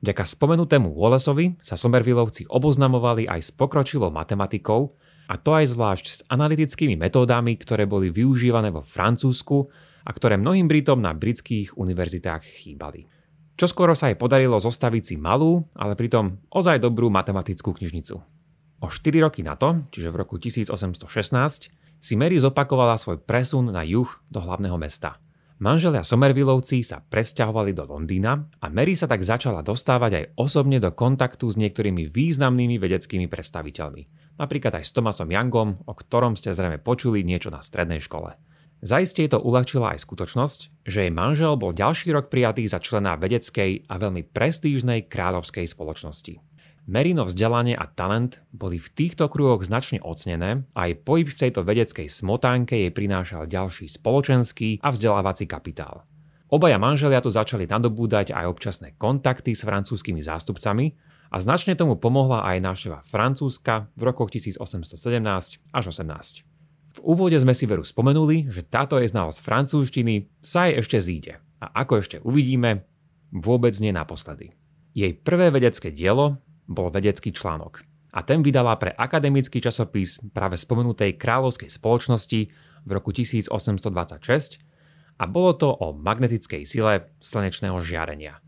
Vďaka 0.03 0.27
spomenutému 0.27 0.99
Wallaceovi 0.99 1.63
sa 1.63 1.79
Somervillovci 1.79 2.51
oboznamovali 2.51 3.31
aj 3.31 3.39
s 3.39 3.51
pokročilou 3.55 4.11
matematikou, 4.11 4.99
a 5.31 5.39
to 5.39 5.55
aj 5.55 5.79
zvlášť 5.79 6.07
s 6.11 6.21
analytickými 6.27 6.99
metódami, 6.99 7.55
ktoré 7.55 7.87
boli 7.87 8.11
využívané 8.11 8.75
vo 8.75 8.83
Francúzsku 8.83 9.71
a 10.03 10.11
ktoré 10.11 10.35
mnohým 10.35 10.67
Britom 10.67 10.99
na 10.99 11.15
britských 11.15 11.79
univerzitách 11.79 12.43
chýbali. 12.43 13.07
Čoskoro 13.55 13.95
sa 13.95 14.11
jej 14.11 14.19
podarilo 14.19 14.59
zostaviť 14.59 15.03
si 15.07 15.15
malú, 15.15 15.71
ale 15.79 15.95
pritom 15.95 16.43
ozaj 16.51 16.83
dobrú 16.83 17.07
matematickú 17.07 17.71
knižnicu. 17.71 18.19
O 18.83 18.87
4 18.91 19.23
roky 19.23 19.47
na 19.47 19.55
to, 19.55 19.87
čiže 19.95 20.11
v 20.11 20.19
roku 20.19 20.35
1816, 20.43 21.71
si 22.03 22.15
Mary 22.19 22.43
zopakovala 22.43 22.99
svoj 22.99 23.23
presun 23.23 23.71
na 23.71 23.87
juh 23.87 24.11
do 24.27 24.43
hlavného 24.43 24.75
mesta– 24.83 25.15
Manželia 25.63 26.03
Somervillovci 26.03 26.83
sa 26.83 26.99
presťahovali 26.99 27.71
do 27.71 27.87
Londýna 27.87 28.35
a 28.35 28.67
Mary 28.67 28.99
sa 28.99 29.07
tak 29.07 29.23
začala 29.23 29.63
dostávať 29.63 30.13
aj 30.19 30.25
osobne 30.35 30.83
do 30.83 30.91
kontaktu 30.91 31.47
s 31.47 31.55
niektorými 31.55 32.11
významnými 32.11 32.83
vedeckými 32.83 33.31
predstaviteľmi. 33.31 34.35
Napríklad 34.43 34.83
aj 34.83 34.91
s 34.91 34.91
Thomasom 34.91 35.31
Youngom, 35.31 35.87
o 35.87 35.95
ktorom 35.95 36.35
ste 36.35 36.51
zrejme 36.51 36.83
počuli 36.83 37.23
niečo 37.23 37.55
na 37.55 37.63
strednej 37.63 38.03
škole. 38.03 38.35
Zaistie 38.83 39.31
to 39.31 39.39
uľahčila 39.39 39.95
aj 39.95 40.03
skutočnosť, 40.03 40.83
že 40.83 41.07
jej 41.07 41.15
manžel 41.15 41.55
bol 41.55 41.71
ďalší 41.71 42.11
rok 42.11 42.27
prijatý 42.27 42.67
za 42.67 42.83
člena 42.83 43.15
vedeckej 43.15 43.87
a 43.87 43.95
veľmi 44.03 44.35
prestížnej 44.35 45.07
kráľovskej 45.07 45.71
spoločnosti. 45.71 46.43
Merino 46.83 47.23
vzdelanie 47.23 47.79
a 47.79 47.87
talent 47.87 48.43
boli 48.51 48.83
v 48.83 48.91
týchto 48.91 49.31
kruhoch 49.31 49.63
značne 49.63 50.03
ocnené 50.03 50.67
a 50.75 50.91
aj 50.91 51.07
pohyb 51.07 51.31
v 51.31 51.41
tejto 51.47 51.63
vedeckej 51.63 52.11
smotánke 52.11 52.75
jej 52.75 52.91
prinášal 52.91 53.47
ďalší 53.47 53.87
spoločenský 53.87 54.83
a 54.83 54.91
vzdelávací 54.91 55.47
kapitál. 55.47 56.03
Obaja 56.51 56.83
manželia 56.83 57.23
tu 57.23 57.31
začali 57.31 57.71
nadobúdať 57.71 58.35
aj 58.35 58.45
občasné 58.51 58.89
kontakty 58.99 59.55
s 59.55 59.63
francúzskými 59.63 60.27
zástupcami 60.27 60.93
a 61.31 61.39
značne 61.39 61.79
tomu 61.79 61.97
pomohla 61.97 62.45
aj 62.51 62.59
návšteva 62.61 62.99
Francúzska 63.07 63.89
v 63.95 64.03
rokoch 64.03 64.35
1817 64.35 64.59
až 65.71 65.85
18. 65.87 66.45
V 66.93 66.99
úvode 67.01 67.39
sme 67.41 67.57
si 67.57 67.65
veru 67.65 67.87
spomenuli, 67.87 68.53
že 68.53 68.67
táto 68.67 68.99
je 68.99 69.07
znalosť 69.09 69.39
francúzštiny 69.41 70.29
sa 70.45 70.69
jej 70.69 70.83
ešte 70.83 70.99
zíde. 71.01 71.33
A 71.63 71.73
ako 71.87 72.05
ešte 72.05 72.19
uvidíme, 72.21 72.85
vôbec 73.33 73.73
nie 73.81 73.95
naposledy. 73.95 74.53
Jej 74.93 75.17
prvé 75.25 75.49
vedecké 75.49 75.89
dielo 75.89 76.43
bol 76.73 76.93
vedecký 76.93 77.33
článok 77.33 77.85
a 78.13 78.21
ten 78.21 78.45
vydala 78.45 78.77
pre 78.77 78.93
akademický 78.93 79.65
časopis 79.65 80.21
práve 80.37 80.61
spomenutej 80.61 81.17
kráľovskej 81.17 81.73
spoločnosti 81.73 82.41
v 82.85 82.91
roku 82.93 83.11
1826 83.17 83.89
a 85.17 85.25
bolo 85.25 85.57
to 85.57 85.73
o 85.73 85.97
magnetickej 85.97 86.69
sile 86.69 87.09
slnečného 87.25 87.81
žiarenia. 87.81 88.45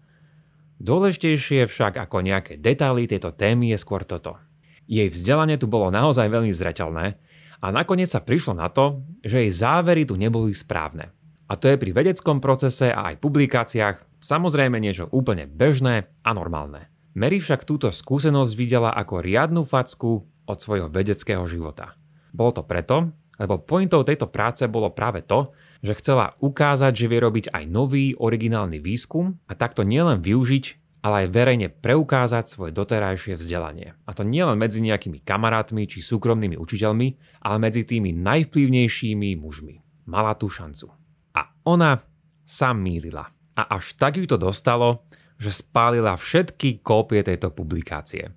Dôležitejšie 0.85 1.64
však 1.64 1.97
ako 1.97 2.21
nejaké 2.21 2.61
detaily 2.61 3.09
tejto 3.09 3.33
témy 3.33 3.73
je 3.73 3.78
skôr 3.81 4.04
toto. 4.04 4.37
Jej 4.85 5.09
vzdelanie 5.09 5.57
tu 5.57 5.64
bolo 5.64 5.88
naozaj 5.88 6.28
veľmi 6.28 6.52
zreteľné 6.52 7.16
a 7.64 7.66
nakoniec 7.73 8.12
sa 8.12 8.21
prišlo 8.21 8.61
na 8.61 8.69
to, 8.69 9.00
že 9.25 9.49
jej 9.49 9.52
závery 9.54 10.04
tu 10.04 10.21
neboli 10.21 10.52
správne. 10.52 11.09
A 11.49 11.57
to 11.57 11.73
je 11.73 11.81
pri 11.81 11.93
vedeckom 11.93 12.40
procese 12.40 12.93
a 12.93 13.12
aj 13.12 13.23
publikáciách 13.23 14.21
samozrejme 14.21 14.76
niečo 14.76 15.09
úplne 15.09 15.49
bežné 15.49 16.09
a 16.21 16.31
normálne. 16.37 16.94
Mary 17.14 17.38
však 17.38 17.62
túto 17.62 17.94
skúsenosť 17.94 18.52
videla 18.59 18.90
ako 18.90 19.23
riadnu 19.23 19.62
facku 19.62 20.26
od 20.50 20.59
svojho 20.59 20.90
vedeckého 20.90 21.47
života. 21.47 21.94
Bolo 22.35 22.50
to 22.59 22.62
preto, 22.66 23.14
lebo 23.38 23.62
pointou 23.62 24.02
tejto 24.02 24.30
práce 24.30 24.66
bolo 24.66 24.90
práve 24.90 25.23
to, 25.23 25.47
že 25.83 25.99
chcela 26.02 26.35
ukázať, 26.42 26.90
že 26.90 27.06
vie 27.06 27.21
robiť 27.23 27.44
aj 27.54 27.64
nový, 27.71 28.18
originálny 28.18 28.83
výskum 28.83 29.38
a 29.47 29.54
takto 29.54 29.87
nielen 29.87 30.23
využiť, 30.23 30.64
ale 31.04 31.26
aj 31.26 31.37
verejne 31.37 31.68
preukázať 31.71 32.44
svoje 32.49 32.73
doterajšie 32.73 33.37
vzdelanie. 33.37 33.94
A 34.09 34.11
to 34.16 34.25
nielen 34.25 34.56
medzi 34.56 34.80
nejakými 34.80 35.21
kamarátmi 35.21 35.85
či 35.85 36.00
súkromnými 36.00 36.56
učiteľmi, 36.56 37.09
ale 37.44 37.56
medzi 37.61 37.85
tými 37.85 38.11
najvplyvnejšími 38.11 39.37
mužmi. 39.37 39.75
Mala 40.09 40.33
tú 40.35 40.49
šancu. 40.49 40.88
A 41.37 41.52
ona 41.68 42.00
sa 42.42 42.73
mýlila. 42.73 43.28
A 43.54 43.62
až 43.76 43.94
tak 43.94 44.16
ju 44.16 44.25
to 44.25 44.40
dostalo, 44.40 45.04
že 45.38 45.50
spálila 45.50 46.14
všetky 46.14 46.83
kópie 46.83 47.23
tejto 47.23 47.50
publikácie. 47.50 48.33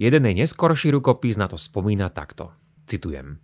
Jeden 0.00 0.24
jej 0.24 0.36
neskorší 0.36 0.96
rukopis 0.96 1.36
na 1.36 1.50
to 1.50 1.60
spomína 1.60 2.08
takto. 2.08 2.56
Citujem. 2.88 3.36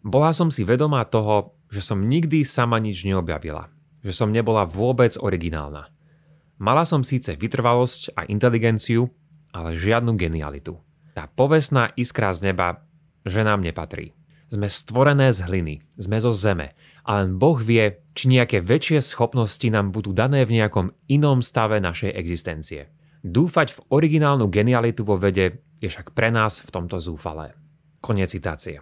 Bola 0.00 0.32
som 0.32 0.48
si 0.48 0.64
vedomá 0.64 1.04
toho, 1.04 1.58
že 1.68 1.84
som 1.84 2.00
nikdy 2.00 2.42
sama 2.42 2.80
nič 2.80 3.04
neobjavila. 3.04 3.68
Že 4.00 4.12
som 4.14 4.28
nebola 4.32 4.64
vôbec 4.64 5.12
originálna. 5.20 5.90
Mala 6.58 6.82
som 6.82 7.06
síce 7.06 7.38
vytrvalosť 7.38 8.18
a 8.18 8.26
inteligenciu, 8.26 9.12
ale 9.54 9.78
žiadnu 9.78 10.18
genialitu. 10.18 10.74
Tá 11.14 11.30
povestná 11.30 11.94
iskra 11.94 12.34
z 12.34 12.50
neba, 12.50 12.82
že 13.22 13.46
nám 13.46 13.62
nepatrí. 13.62 14.17
Sme 14.48 14.64
stvorené 14.72 15.28
z 15.36 15.44
hliny, 15.44 15.84
sme 16.00 16.16
zo 16.24 16.32
zeme 16.32 16.72
a 17.04 17.20
len 17.20 17.36
Boh 17.36 17.60
vie, 17.60 18.00
či 18.16 18.32
nejaké 18.32 18.64
väčšie 18.64 19.04
schopnosti 19.04 19.68
nám 19.68 19.92
budú 19.92 20.16
dané 20.16 20.48
v 20.48 20.56
nejakom 20.56 20.96
inom 21.04 21.44
stave 21.44 21.84
našej 21.84 22.16
existencie. 22.16 22.88
Dúfať 23.20 23.76
v 23.76 23.82
originálnu 23.92 24.48
genialitu 24.48 25.04
vo 25.04 25.20
vede 25.20 25.60
je 25.84 25.88
však 25.92 26.16
pre 26.16 26.32
nás 26.32 26.64
v 26.64 26.70
tomto 26.72 26.96
zúfalé. 26.96 27.52
Konec 28.00 28.32
citácie. 28.32 28.80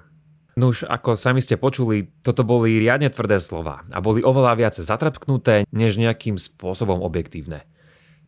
No 0.54 0.70
už 0.70 0.88
ako 0.88 1.18
sami 1.18 1.42
ste 1.42 1.60
počuli, 1.60 2.08
toto 2.22 2.46
boli 2.46 2.78
riadne 2.78 3.10
tvrdé 3.10 3.42
slova 3.42 3.82
a 3.90 3.98
boli 3.98 4.22
oveľa 4.22 4.56
viac 4.56 4.74
zatrpknuté, 4.78 5.68
než 5.74 5.98
nejakým 5.98 6.38
spôsobom 6.40 7.02
objektívne. 7.02 7.66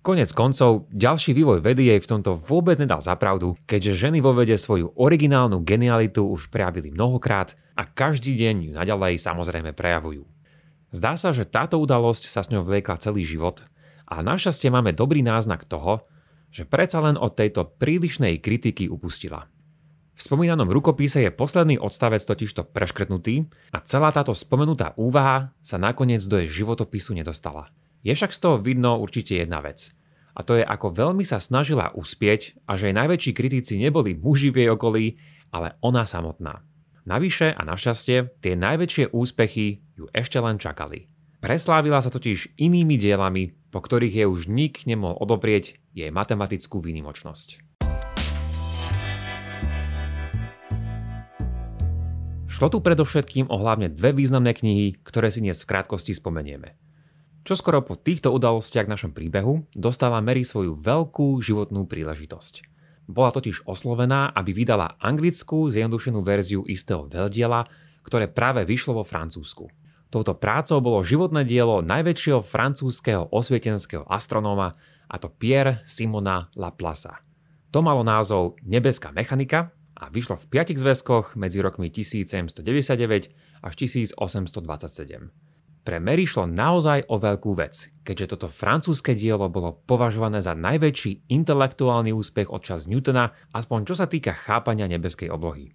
Konec 0.08 0.32
koncov, 0.32 0.88
ďalší 0.88 1.36
vývoj 1.36 1.60
vedy 1.60 1.92
jej 1.92 2.00
v 2.00 2.08
tomto 2.08 2.32
vôbec 2.40 2.80
nedal 2.80 3.04
zapravdu, 3.04 3.60
keďže 3.68 4.08
ženy 4.08 4.24
vo 4.24 4.32
vede 4.32 4.56
svoju 4.56 4.96
originálnu 4.96 5.60
genialitu 5.60 6.24
už 6.24 6.48
prejavili 6.48 6.88
mnohokrát 6.88 7.52
a 7.76 7.84
každý 7.84 8.32
deň 8.32 8.56
ju 8.56 8.72
naďalej 8.72 9.20
samozrejme 9.20 9.76
prejavujú. 9.76 10.24
Zdá 10.96 11.20
sa, 11.20 11.28
že 11.36 11.44
táto 11.44 11.76
udalosť 11.76 12.24
sa 12.24 12.40
s 12.40 12.48
ňou 12.48 12.64
vliekla 12.64 12.96
celý 12.96 13.20
život 13.20 13.60
a 14.08 14.24
našťastie 14.24 14.72
máme 14.72 14.96
dobrý 14.96 15.20
náznak 15.20 15.68
toho, 15.68 16.00
že 16.48 16.64
predsa 16.64 17.04
len 17.04 17.20
od 17.20 17.36
tejto 17.36 17.76
prílišnej 17.76 18.40
kritiky 18.40 18.88
upustila. 18.88 19.44
V 20.16 20.20
spomínanom 20.24 20.72
rukopise 20.72 21.20
je 21.20 21.28
posledný 21.28 21.76
odstavec 21.76 22.24
totižto 22.24 22.72
preškrtnutý 22.72 23.44
a 23.76 23.84
celá 23.84 24.08
táto 24.08 24.32
spomenutá 24.32 24.96
úvaha 24.96 25.52
sa 25.60 25.76
nakoniec 25.76 26.24
do 26.24 26.40
jej 26.40 26.64
životopisu 26.64 27.12
nedostala. 27.12 27.68
Je 28.00 28.16
však 28.16 28.32
z 28.32 28.40
toho 28.40 28.56
vidno 28.56 28.96
určite 28.96 29.36
jedna 29.36 29.60
vec. 29.60 29.97
A 30.38 30.46
to 30.46 30.54
je, 30.54 30.62
ako 30.62 30.94
veľmi 30.94 31.26
sa 31.26 31.42
snažila 31.42 31.90
uspieť 31.98 32.54
a 32.70 32.78
že 32.78 32.88
jej 32.88 32.94
najväčší 32.94 33.32
kritici 33.34 33.74
neboli 33.74 34.14
muži 34.14 34.54
v 34.54 34.62
jej 34.62 34.70
okolí, 34.70 35.06
ale 35.50 35.74
ona 35.82 36.06
samotná. 36.06 36.62
Navyše 37.10 37.58
a 37.58 37.66
našťastie 37.66 38.38
tie 38.38 38.54
najväčšie 38.54 39.10
úspechy 39.10 39.82
ju 39.98 40.06
ešte 40.14 40.38
len 40.38 40.62
čakali. 40.62 41.10
Preslávila 41.42 41.98
sa 41.98 42.14
totiž 42.14 42.54
inými 42.54 42.94
dielami, 42.94 43.50
po 43.74 43.82
ktorých 43.82 44.14
jej 44.22 44.28
už 44.30 44.46
nik 44.46 44.86
nemohol 44.86 45.18
odoprieť 45.18 45.74
jej 45.90 46.10
matematickú 46.14 46.78
výnimočnosť. 46.78 47.66
Šlo 52.46 52.66
tu 52.70 52.78
predovšetkým 52.78 53.50
o 53.50 53.56
hlavne 53.58 53.90
dve 53.90 54.14
významné 54.14 54.54
knihy, 54.54 55.02
ktoré 55.02 55.34
si 55.34 55.42
dnes 55.42 55.62
v 55.62 55.70
krátkosti 55.74 56.14
spomenieme– 56.14 56.74
Čoskoro 57.48 57.80
po 57.80 57.96
týchto 57.96 58.28
udalostiach 58.28 58.84
v 58.84 58.92
našom 58.92 59.12
príbehu 59.16 59.64
dostala 59.72 60.20
Mary 60.20 60.44
svoju 60.44 60.76
veľkú 60.76 61.40
životnú 61.40 61.88
príležitosť. 61.88 62.68
Bola 63.08 63.32
totiž 63.32 63.64
oslovená, 63.64 64.28
aby 64.36 64.52
vydala 64.52 65.00
anglickú 65.00 65.72
zjednodušenú 65.72 66.20
verziu 66.20 66.60
istého 66.68 67.08
veľdiela, 67.08 67.64
ktoré 68.04 68.28
práve 68.28 68.68
vyšlo 68.68 69.00
vo 69.00 69.04
Francúzsku. 69.08 69.64
Touto 70.12 70.36
prácou 70.36 70.84
bolo 70.84 71.00
životné 71.00 71.48
dielo 71.48 71.80
najväčšieho 71.80 72.44
francúzského 72.44 73.32
osvietenského 73.32 74.04
astronóma, 74.04 74.76
a 75.08 75.16
to 75.16 75.32
Pierre 75.32 75.80
Simona 75.88 76.52
Laplace. 76.52 77.16
To 77.72 77.80
malo 77.80 78.04
názov 78.04 78.60
Nebeská 78.60 79.08
mechanika 79.08 79.72
a 79.96 80.12
vyšlo 80.12 80.36
v 80.36 80.52
piatich 80.52 80.76
zväzkoch 80.76 81.32
medzi 81.40 81.64
rokmi 81.64 81.88
1799 81.88 83.64
až 83.64 83.72
1827. 83.72 85.47
Pre 85.88 86.04
Mary 86.04 86.28
šlo 86.28 86.44
naozaj 86.44 87.08
o 87.08 87.16
veľkú 87.16 87.56
vec, 87.56 87.88
keďže 88.04 88.36
toto 88.36 88.52
francúzske 88.52 89.16
dielo 89.16 89.48
bolo 89.48 89.80
považované 89.88 90.44
za 90.44 90.52
najväčší 90.52 91.32
intelektuálny 91.32 92.12
úspech 92.12 92.52
od 92.52 92.60
čas 92.60 92.84
Newtona, 92.84 93.32
aspoň 93.56 93.88
čo 93.88 93.94
sa 93.96 94.04
týka 94.04 94.36
chápania 94.36 94.84
nebeskej 94.84 95.32
oblohy. 95.32 95.72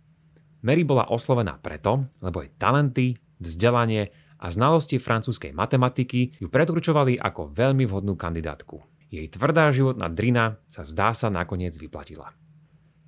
Mary 0.62 0.86
bola 0.86 1.10
oslovená 1.10 1.58
preto, 1.58 2.06
lebo 2.22 2.46
jej 2.46 2.54
talenty, 2.62 3.18
vzdelanie 3.42 4.14
a 4.38 4.54
znalosti 4.54 5.02
francúzskej 5.02 5.50
matematiky 5.50 6.38
ju 6.38 6.46
predurčovali 6.46 7.18
ako 7.18 7.50
veľmi 7.50 7.90
vhodnú 7.90 8.14
kandidátku. 8.14 8.86
Jej 9.10 9.34
tvrdá 9.34 9.74
životná 9.74 10.14
drina 10.14 10.62
sa 10.70 10.86
zdá 10.86 11.18
sa 11.18 11.34
nakoniec 11.34 11.74
vyplatila. 11.74 12.38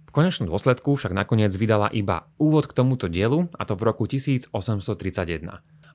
V 0.09 0.24
konečnom 0.24 0.50
dôsledku 0.50 0.97
však 0.97 1.13
nakoniec 1.13 1.53
vydala 1.53 1.85
iba 1.93 2.33
úvod 2.41 2.65
k 2.65 2.74
tomuto 2.74 3.05
dielu, 3.05 3.45
a 3.53 3.62
to 3.62 3.77
v 3.77 3.93
roku 3.93 4.09
1831. 4.09 4.50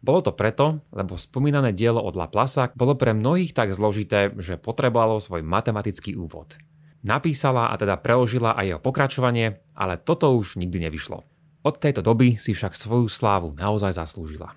Bolo 0.00 0.24
to 0.24 0.32
preto, 0.32 0.80
lebo 0.96 1.20
spomínané 1.20 1.76
dielo 1.76 2.00
od 2.00 2.16
Laplace 2.16 2.72
bolo 2.72 2.96
pre 2.96 3.12
mnohých 3.12 3.52
tak 3.52 3.76
zložité, 3.76 4.32
že 4.40 4.56
potrebovalo 4.56 5.20
svoj 5.20 5.44
matematický 5.44 6.16
úvod. 6.16 6.56
Napísala 7.04 7.68
a 7.68 7.76
teda 7.76 8.00
preložila 8.00 8.56
aj 8.56 8.64
jeho 8.64 8.80
pokračovanie, 8.80 9.60
ale 9.76 10.00
toto 10.00 10.32
už 10.32 10.56
nikdy 10.56 10.88
nevyšlo. 10.88 11.24
Od 11.60 11.74
tejto 11.76 12.00
doby 12.00 12.40
si 12.40 12.56
však 12.56 12.72
svoju 12.72 13.12
slávu 13.12 13.52
naozaj 13.52 13.92
zaslúžila. 13.92 14.56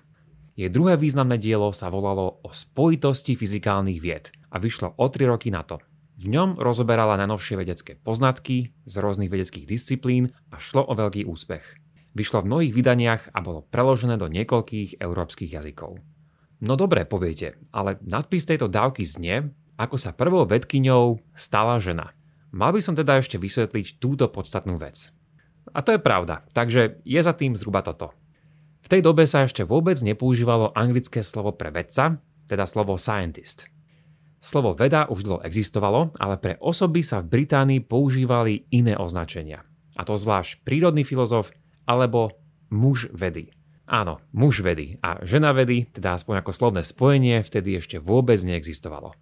Jej 0.56 0.72
druhé 0.72 0.96
významné 0.96 1.36
dielo 1.36 1.68
sa 1.76 1.92
volalo 1.92 2.40
o 2.40 2.48
spojitosti 2.48 3.36
fyzikálnych 3.36 4.00
vied 4.00 4.32
a 4.48 4.56
vyšlo 4.56 4.96
o 4.96 5.06
3 5.12 5.28
roky 5.28 5.52
na 5.52 5.66
to. 5.66 5.82
V 6.14 6.30
ňom 6.30 6.56
rozoberala 6.62 7.18
najnovšie 7.18 7.58
vedecké 7.58 7.98
poznatky 7.98 8.72
z 8.86 8.94
rôznych 9.02 9.28
vedeckých 9.28 9.66
disciplín 9.66 10.30
a 10.54 10.62
šlo 10.62 10.86
o 10.86 10.94
veľký 10.94 11.26
úspech. 11.26 11.83
Vyšlo 12.14 12.46
v 12.46 12.48
mnohých 12.48 12.72
vydaniach 12.78 13.22
a 13.34 13.38
bolo 13.42 13.66
preložené 13.66 14.14
do 14.14 14.30
niekoľkých 14.30 15.02
európskych 15.02 15.50
jazykov. 15.50 15.98
No 16.62 16.78
dobre, 16.78 17.02
poviete, 17.04 17.58
ale 17.74 17.98
nadpis 18.06 18.46
tejto 18.46 18.70
dávky 18.70 19.02
znie, 19.02 19.50
ako 19.74 19.98
sa 19.98 20.14
prvou 20.14 20.46
vedkyňou 20.46 21.34
stala 21.34 21.82
žena. 21.82 22.14
Mal 22.54 22.70
by 22.70 22.78
som 22.78 22.94
teda 22.94 23.18
ešte 23.18 23.34
vysvetliť 23.34 23.98
túto 23.98 24.30
podstatnú 24.30 24.78
vec. 24.78 25.10
A 25.74 25.82
to 25.82 25.98
je 25.98 26.00
pravda, 26.00 26.46
takže 26.54 27.02
je 27.02 27.18
za 27.18 27.34
tým 27.34 27.58
zhruba 27.58 27.82
toto. 27.82 28.14
V 28.84 28.92
tej 28.92 29.02
dobe 29.02 29.26
sa 29.26 29.42
ešte 29.42 29.66
vôbec 29.66 29.98
nepoužívalo 29.98 30.70
anglické 30.70 31.26
slovo 31.26 31.50
pre 31.56 31.74
vedca, 31.74 32.22
teda 32.46 32.68
slovo 32.68 32.94
scientist. 32.94 33.66
Slovo 34.38 34.76
veda 34.76 35.08
už 35.08 35.24
dlho 35.24 35.40
existovalo, 35.40 36.12
ale 36.20 36.36
pre 36.36 36.60
osoby 36.60 37.00
sa 37.00 37.24
v 37.24 37.32
Británii 37.42 37.80
používali 37.80 38.68
iné 38.70 38.92
označenia. 38.92 39.64
A 39.96 40.04
to 40.04 40.20
zvlášť 40.20 40.62
prírodný 40.62 41.00
filozof 41.00 41.48
alebo 41.84 42.32
muž 42.72 43.08
vedy. 43.12 43.52
Áno, 43.84 44.24
muž 44.32 44.64
vedy 44.64 44.96
a 45.04 45.20
žena 45.22 45.52
vedy, 45.52 45.84
teda 45.92 46.16
aspoň 46.16 46.40
ako 46.40 46.52
slovné 46.56 46.82
spojenie, 46.82 47.44
vtedy 47.44 47.76
ešte 47.76 48.00
vôbec 48.00 48.40
neexistovalo. 48.40 49.12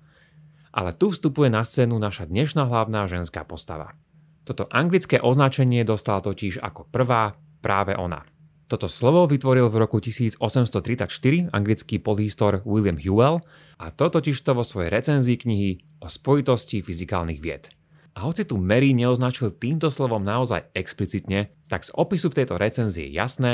Ale 0.73 0.95
tu 0.95 1.11
vstupuje 1.11 1.50
na 1.50 1.66
scénu 1.66 1.99
naša 1.99 2.31
dnešná 2.31 2.71
hlavná 2.71 3.04
ženská 3.11 3.42
postava. 3.42 3.99
Toto 4.47 4.71
anglické 4.71 5.19
označenie 5.19 5.83
dostala 5.83 6.23
totiž 6.23 6.62
ako 6.62 6.88
prvá 6.90 7.35
práve 7.62 7.95
ona. 7.99 8.23
Toto 8.71 8.88
slovo 8.88 9.28
vytvoril 9.28 9.69
v 9.69 9.76
roku 9.85 10.00
1834 10.00 11.52
anglický 11.52 12.00
polhistor 12.00 12.64
William 12.64 12.97
Hewell 12.97 13.45
a 13.76 13.92
to 13.92 14.09
totižto 14.09 14.57
vo 14.57 14.64
svojej 14.64 14.88
recenzii 14.88 15.37
knihy 15.37 15.71
o 16.00 16.09
spojitosti 16.09 16.81
fyzikálnych 16.81 17.42
vied. 17.45 17.69
A 18.12 18.28
hoci 18.28 18.45
tu 18.45 18.61
Mary 18.61 18.92
neoznačil 18.92 19.57
týmto 19.57 19.88
slovom 19.88 20.21
naozaj 20.21 20.69
explicitne, 20.76 21.57
tak 21.73 21.88
z 21.88 21.97
opisu 21.97 22.28
v 22.28 22.45
tejto 22.45 22.61
recenzii 22.61 23.09
je 23.09 23.16
jasné, 23.16 23.52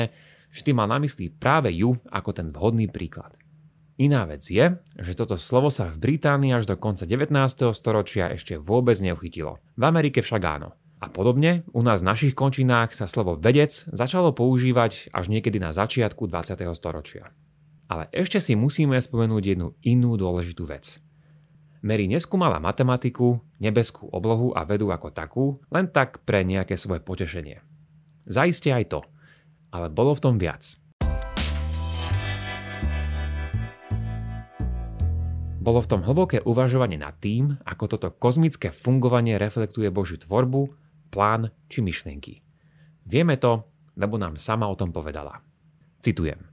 že 0.51 0.67
ty 0.67 0.71
mal 0.75 0.91
na 0.91 0.99
mysli 0.99 1.31
práve 1.31 1.71
ju 1.71 1.95
ako 2.11 2.29
ten 2.35 2.47
vhodný 2.51 2.91
príklad. 2.91 3.39
Iná 3.99 4.23
vec 4.23 4.47
je, 4.47 4.79
že 4.95 5.11
toto 5.15 5.35
slovo 5.35 5.67
sa 5.67 5.91
v 5.91 5.99
Británii 5.99 6.55
až 6.55 6.71
do 6.71 6.79
konca 6.79 7.03
19. 7.03 7.35
storočia 7.75 8.31
ešte 8.31 8.55
vôbec 8.55 8.95
neuchytilo. 8.99 9.59
V 9.75 9.83
Amerike 9.83 10.23
však 10.23 10.39
áno. 10.39 10.71
A 10.99 11.07
podobne, 11.07 11.63
u 11.71 11.79
nás 11.79 12.03
v 12.03 12.11
našich 12.11 12.33
končinách 12.35 12.91
sa 12.91 13.07
slovo 13.07 13.39
vedec 13.39 13.71
začalo 13.87 14.35
používať 14.35 15.11
až 15.15 15.25
niekedy 15.31 15.59
na 15.59 15.71
začiatku 15.71 16.27
20. 16.27 16.59
storočia. 16.75 17.31
Ale 17.87 18.11
ešte 18.11 18.43
si 18.43 18.55
musíme 18.59 18.99
spomenúť 18.99 19.43
jednu 19.55 19.75
inú 19.83 20.19
dôležitú 20.19 20.67
vec. 20.67 20.99
Mary 21.79 22.11
neskúmala 22.11 22.59
matematiku, 22.59 23.39
nebeskú 23.63 24.11
oblohu 24.11 24.51
a 24.51 24.67
vedu 24.67 24.91
ako 24.91 25.15
takú, 25.15 25.45
len 25.71 25.87
tak 25.87 26.19
pre 26.27 26.43
nejaké 26.43 26.75
svoje 26.75 26.99
potešenie. 26.99 27.63
Zaiste 28.27 28.75
aj 28.75 28.91
to, 28.91 28.99
ale 29.71 29.87
bolo 29.87 30.11
v 30.11 30.23
tom 30.23 30.35
viac. 30.35 30.75
Bolo 35.59 35.79
v 35.79 35.87
tom 35.91 36.03
hlboké 36.03 36.43
uvažovanie 36.43 36.99
nad 36.99 37.15
tým, 37.19 37.55
ako 37.63 37.95
toto 37.95 38.11
kozmické 38.11 38.75
fungovanie 38.75 39.39
reflektuje 39.39 39.87
Božiu 39.87 40.19
tvorbu 40.19 40.75
plán 41.15 41.51
či 41.71 41.79
myšlienky. 41.79 42.43
Vieme 43.07 43.39
to, 43.39 43.71
lebo 43.95 44.19
nám 44.19 44.35
sama 44.35 44.67
o 44.67 44.75
tom 44.75 44.91
povedala. 44.91 45.39
Citujem. 46.03 46.43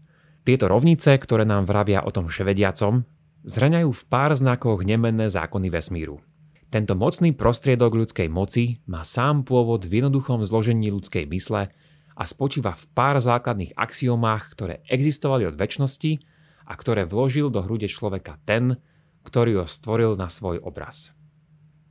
Tieto 0.47 0.71
rovnice, 0.71 1.19
ktoré 1.19 1.43
nám 1.43 1.67
vravia 1.67 2.07
o 2.07 2.15
tom 2.15 2.31
vševediacom, 2.31 3.16
zraňajú 3.47 3.95
v 3.95 4.03
pár 4.11 4.35
znakoch 4.35 4.83
nemenné 4.83 5.31
zákony 5.31 5.71
vesmíru. 5.71 6.19
Tento 6.67 6.99
mocný 6.99 7.31
prostriedok 7.31 7.95
ľudskej 7.95 8.27
moci 8.27 8.83
má 8.91 9.07
sám 9.07 9.47
pôvod 9.47 9.87
v 9.87 10.03
jednoduchom 10.03 10.43
zložení 10.43 10.91
ľudskej 10.91 11.31
mysle 11.31 11.71
a 12.19 12.23
spočíva 12.27 12.75
v 12.75 12.85
pár 12.91 13.23
základných 13.23 13.79
axiomách, 13.79 14.51
ktoré 14.51 14.75
existovali 14.91 15.47
od 15.47 15.55
väčšnosti 15.55 16.19
a 16.67 16.73
ktoré 16.75 17.07
vložil 17.07 17.55
do 17.55 17.63
hrude 17.63 17.87
človeka 17.87 18.43
ten, 18.43 18.83
ktorý 19.23 19.63
ho 19.63 19.67
stvoril 19.71 20.19
na 20.19 20.27
svoj 20.27 20.59
obraz. 20.59 21.15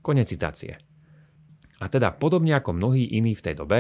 Konec 0.04 0.28
citácie. 0.28 0.76
A 1.80 1.88
teda 1.88 2.12
podobne 2.12 2.60
ako 2.60 2.76
mnohí 2.76 3.16
iní 3.16 3.32
v 3.32 3.42
tej 3.42 3.56
dobe, 3.56 3.80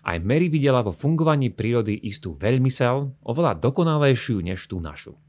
aj 0.00 0.24
Mary 0.24 0.48
videla 0.48 0.80
vo 0.80 0.96
fungovaní 0.96 1.52
prírody 1.52 1.92
istú 1.92 2.32
veľmysel, 2.32 3.20
oveľa 3.20 3.60
dokonalejšiu 3.60 4.40
než 4.40 4.64
tú 4.64 4.80
našu. 4.80 5.20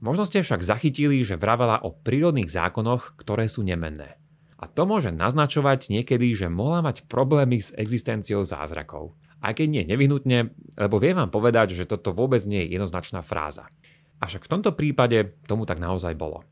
Možno 0.00 0.24
ste 0.24 0.40
však 0.40 0.64
zachytili, 0.64 1.20
že 1.20 1.36
vravela 1.36 1.80
o 1.84 1.92
prírodných 1.92 2.48
zákonoch, 2.48 3.20
ktoré 3.20 3.52
sú 3.52 3.60
nemenné. 3.60 4.16
A 4.60 4.68
to 4.68 4.84
môže 4.84 5.12
naznačovať 5.12 5.88
niekedy, 5.92 6.32
že 6.36 6.52
mohla 6.52 6.84
mať 6.84 7.08
problémy 7.08 7.60
s 7.60 7.72
existenciou 7.76 8.44
zázrakov. 8.44 9.16
Aj 9.40 9.56
keď 9.56 9.66
nie 9.72 9.82
nevyhnutne, 9.88 10.52
lebo 10.76 11.00
viem 11.00 11.16
vám 11.16 11.32
povedať, 11.32 11.72
že 11.72 11.88
toto 11.88 12.12
vôbec 12.12 12.44
nie 12.44 12.64
je 12.64 12.76
jednoznačná 12.76 13.24
fráza. 13.24 13.72
Avšak 14.20 14.44
v 14.44 14.52
tomto 14.52 14.76
prípade 14.76 15.36
tomu 15.48 15.64
tak 15.64 15.80
naozaj 15.80 16.12
bolo. 16.12 16.44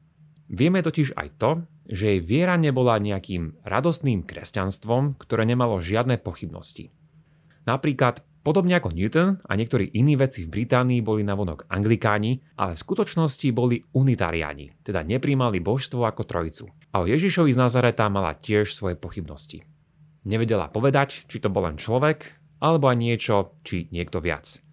Vieme 0.49 0.81
totiž 0.81 1.12
aj 1.12 1.28
to, 1.37 1.50
že 1.85 2.17
jej 2.17 2.21
viera 2.25 2.57
nebola 2.57 2.97
nejakým 2.97 3.61
radostným 3.64 4.25
kresťanstvom, 4.25 5.21
ktoré 5.21 5.45
nemalo 5.45 5.76
žiadne 5.76 6.17
pochybnosti. 6.17 6.88
Napríklad 7.69 8.25
Podobne 8.49 8.81
ako 8.81 8.97
Newton 8.97 9.45
a 9.45 9.52
niektorí 9.61 9.93
iní 9.93 10.17
veci 10.17 10.49
v 10.49 10.49
Británii 10.49 11.05
boli 11.05 11.21
navonok 11.21 11.69
anglikáni, 11.69 12.57
ale 12.57 12.73
v 12.73 12.81
skutočnosti 12.81 13.45
boli 13.52 13.85
unitariáni, 13.93 14.73
teda 14.81 15.05
nepríjmali 15.05 15.61
božstvo 15.61 16.09
ako 16.09 16.25
trojicu. 16.25 16.64
A 16.97 17.05
o 17.05 17.09
Ježišovi 17.12 17.52
z 17.52 17.61
Nazareta 17.61 18.09
mala 18.09 18.33
tiež 18.33 18.73
svoje 18.73 18.97
pochybnosti. 18.97 19.69
Nevedela 20.25 20.73
povedať, 20.73 21.28
či 21.28 21.45
to 21.45 21.52
bol 21.52 21.69
len 21.69 21.76
človek, 21.76 22.41
alebo 22.65 22.89
aj 22.89 22.97
niečo, 22.97 23.61
či 23.69 23.93
niekto 23.93 24.25
viac. 24.25 24.65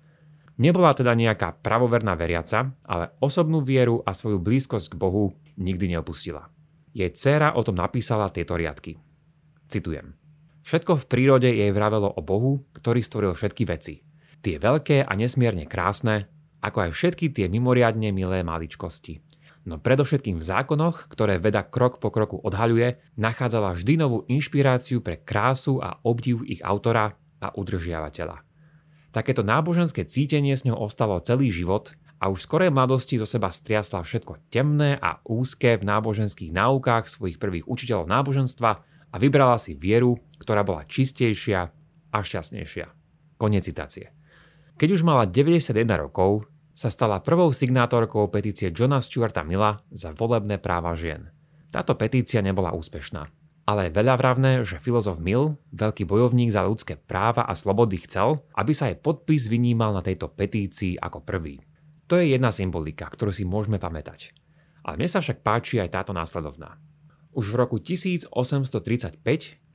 Nebola 0.55 0.95
teda 0.95 1.11
nejaká 1.11 1.59
pravoverná 1.59 2.15
veriaca, 2.15 2.79
ale 2.87 3.11
osobnú 3.19 3.59
vieru 3.59 3.99
a 4.07 4.15
svoju 4.15 4.39
blízkosť 4.39 4.95
k 4.95 4.99
Bohu 5.03 5.35
nikdy 5.59 5.91
neopustila. 5.91 6.47
Jej 6.95 7.11
dcéra 7.11 7.51
o 7.51 7.59
tom 7.59 7.75
napísala 7.75 8.31
tieto 8.31 8.55
riadky. 8.55 8.95
Citujem. 9.67 10.15
Všetko 10.65 10.97
v 10.97 11.05
prírode 11.05 11.45
jej 11.45 11.69
vravelo 11.69 12.09
o 12.09 12.25
Bohu, 12.25 12.65
ktorý 12.73 12.97
stvoril 13.05 13.37
všetky 13.37 13.69
veci. 13.69 14.01
Tie 14.41 14.57
veľké 14.57 15.05
a 15.05 15.13
nesmierne 15.13 15.69
krásne, 15.69 16.25
ako 16.65 16.89
aj 16.89 16.91
všetky 16.97 17.29
tie 17.29 17.45
mimoriadne 17.45 18.09
milé 18.09 18.41
maličkosti. 18.41 19.21
No 19.69 19.77
predovšetkým 19.77 20.41
v 20.41 20.45
zákonoch, 20.45 21.05
ktoré 21.05 21.37
veda 21.37 21.61
krok 21.61 22.01
po 22.01 22.09
kroku 22.09 22.41
odhaľuje, 22.41 22.97
nachádzala 23.13 23.77
vždy 23.77 23.93
novú 24.01 24.25
inšpiráciu 24.25 25.05
pre 25.05 25.21
krásu 25.21 25.77
a 25.85 26.01
obdiv 26.01 26.41
ich 26.49 26.65
autora 26.65 27.13
a 27.41 27.53
udržiavateľa. 27.53 28.41
Takéto 29.13 29.45
náboženské 29.45 30.09
cítenie 30.09 30.57
s 30.57 30.65
ňou 30.65 30.81
ostalo 30.81 31.21
celý 31.21 31.53
život 31.53 31.93
a 32.17 32.33
už 32.33 32.41
v 32.41 32.45
skorej 32.49 32.71
mladosti 32.73 33.21
zo 33.21 33.29
seba 33.29 33.53
striasla 33.53 34.01
všetko 34.01 34.49
temné 34.49 34.97
a 34.97 35.21
úzké 35.29 35.77
v 35.77 35.85
náboženských 35.85 36.49
náukách 36.49 37.05
svojich 37.05 37.37
prvých 37.37 37.69
učiteľov 37.69 38.09
náboženstva 38.09 38.94
a 39.15 39.19
vybrala 39.21 39.55
si 39.55 39.71
vieru, 39.79 40.19
ktorá 40.43 40.67
bola 40.67 40.83
čistejšia 40.83 41.59
a 42.11 42.17
šťastnejšia. 42.19 42.91
Konec 43.39 43.63
citácie. 43.63 44.11
Keď 44.75 44.99
už 44.99 45.07
mala 45.07 45.23
91 45.23 45.87
rokov, 45.95 46.51
sa 46.75 46.91
stala 46.91 47.23
prvou 47.23 47.55
signátorkou 47.55 48.27
petície 48.27 48.75
Johna 48.75 48.99
Stuarta 48.99 49.47
Milla 49.47 49.79
za 49.87 50.11
volebné 50.11 50.59
práva 50.59 50.91
žien. 50.91 51.31
Táto 51.71 51.95
petícia 51.95 52.43
nebola 52.43 52.75
úspešná 52.75 53.31
ale 53.65 53.89
je 53.89 53.97
vravné, 53.97 54.61
že 54.61 54.77
filozof 54.77 55.17
Mill, 55.17 55.57
veľký 55.73 56.05
bojovník 56.05 56.53
za 56.53 56.61
ľudské 56.61 57.01
práva 57.01 57.49
a 57.49 57.57
slobody 57.57 57.97
chcel, 58.05 58.45
aby 58.53 58.71
sa 58.77 58.93
aj 58.93 59.01
podpis 59.01 59.49
vynímal 59.49 59.89
na 59.89 60.05
tejto 60.05 60.29
petícii 60.29 61.01
ako 61.01 61.25
prvý. 61.25 61.57
To 62.05 62.21
je 62.21 62.37
jedna 62.37 62.53
symbolika, 62.53 63.09
ktorú 63.09 63.33
si 63.33 63.41
môžeme 63.41 63.81
pamätať. 63.81 64.37
Ale 64.85 65.01
mne 65.01 65.09
sa 65.09 65.17
však 65.17 65.41
páči 65.41 65.81
aj 65.81 65.97
táto 65.97 66.13
následovná. 66.13 66.77
Už 67.35 67.51
v 67.51 67.67
roku 67.67 67.83
1835 67.83 68.31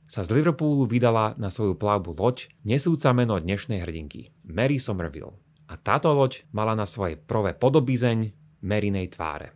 sa 0.09 0.21
z 0.25 0.29
Liverpoolu 0.33 0.89
vydala 0.89 1.37
na 1.37 1.53
svoju 1.53 1.77
plavbu 1.77 2.17
loď 2.17 2.49
nesúca 2.65 3.13
meno 3.13 3.37
dnešnej 3.37 3.85
hrdinky, 3.85 4.33
Mary 4.41 4.81
Somerville. 4.81 5.37
A 5.69 5.77
táto 5.77 6.09
loď 6.09 6.41
mala 6.49 6.73
na 6.73 6.89
svojej 6.89 7.21
prvé 7.21 7.53
podobizeň 7.53 8.33
Marinej 8.65 9.13
tváre. 9.13 9.53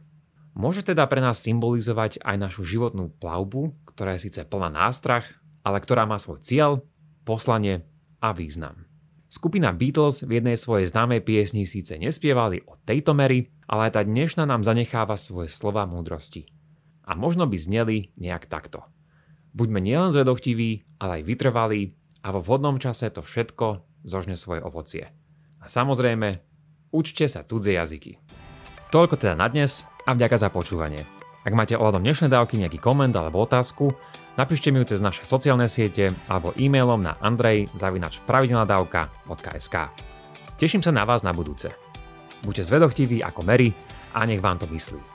Môže 0.54 0.86
teda 0.86 1.10
pre 1.10 1.18
nás 1.18 1.42
symbolizovať 1.42 2.22
aj 2.22 2.38
našu 2.38 2.62
životnú 2.62 3.10
plavbu, 3.18 3.74
ktorá 3.90 4.14
je 4.14 4.30
síce 4.30 4.46
plná 4.46 4.70
nástrach, 4.70 5.26
ale 5.66 5.82
ktorá 5.82 6.06
má 6.06 6.22
svoj 6.22 6.46
cieľ, 6.46 6.86
poslanie 7.26 7.90
a 8.22 8.38
význam. 8.38 8.86
Skupina 9.34 9.74
Beatles 9.74 10.22
v 10.22 10.38
jednej 10.38 10.62
svojej 10.62 10.94
známej 10.94 11.26
piesni 11.26 11.66
síce 11.66 11.98
nespievali 11.98 12.70
o 12.70 12.78
tejto 12.86 13.18
mery, 13.18 13.50
ale 13.66 13.90
aj 13.90 13.98
tá 13.98 14.02
dnešná 14.06 14.46
nám 14.46 14.62
zanecháva 14.62 15.18
svoje 15.18 15.50
slova 15.50 15.90
múdrosti. 15.90 16.55
A 17.06 17.14
možno 17.14 17.46
by 17.46 17.58
zneli 17.58 18.10
nejak 18.18 18.50
takto. 18.50 18.82
Buďme 19.56 19.80
nielen 19.80 20.12
zvedochtiví, 20.12 21.00
ale 21.00 21.22
aj 21.22 21.24
vytrvalí 21.24 21.96
a 22.26 22.34
vo 22.34 22.42
vhodnom 22.42 22.82
čase 22.82 23.14
to 23.14 23.22
všetko 23.22 23.86
zožne 24.04 24.36
svoje 24.36 24.62
ovocie. 24.66 25.14
A 25.62 25.70
samozrejme, 25.70 26.42
učte 26.92 27.30
sa 27.30 27.46
cudzie 27.46 27.78
jazyky. 27.78 28.18
Toľko 28.90 29.18
teda 29.18 29.36
na 29.38 29.48
dnes 29.50 29.86
a 30.06 30.14
vďaka 30.14 30.38
za 30.38 30.50
počúvanie. 30.54 31.06
Ak 31.46 31.54
máte 31.54 31.78
ohľadom 31.78 32.02
dnešnej 32.02 32.34
dávky 32.34 32.58
nejaký 32.58 32.82
koment 32.82 33.14
alebo 33.14 33.46
otázku, 33.46 33.94
napíšte 34.34 34.74
mi 34.74 34.82
ju 34.82 34.90
cez 34.90 34.98
naše 35.02 35.26
sociálne 35.30 35.70
siete 35.70 36.10
alebo 36.26 36.58
e-mailom 36.58 37.06
na 37.06 37.22
andrej.pravidelnadavka.sk 37.22 39.76
Teším 40.56 40.80
sa 40.82 40.90
na 40.90 41.06
vás 41.06 41.22
na 41.22 41.36
budúce. 41.36 41.70
Buďte 42.42 42.64
zvedochtiví 42.66 43.22
ako 43.22 43.46
Mary 43.46 43.70
a 44.16 44.26
nech 44.26 44.42
vám 44.42 44.58
to 44.58 44.66
myslí. 44.72 45.15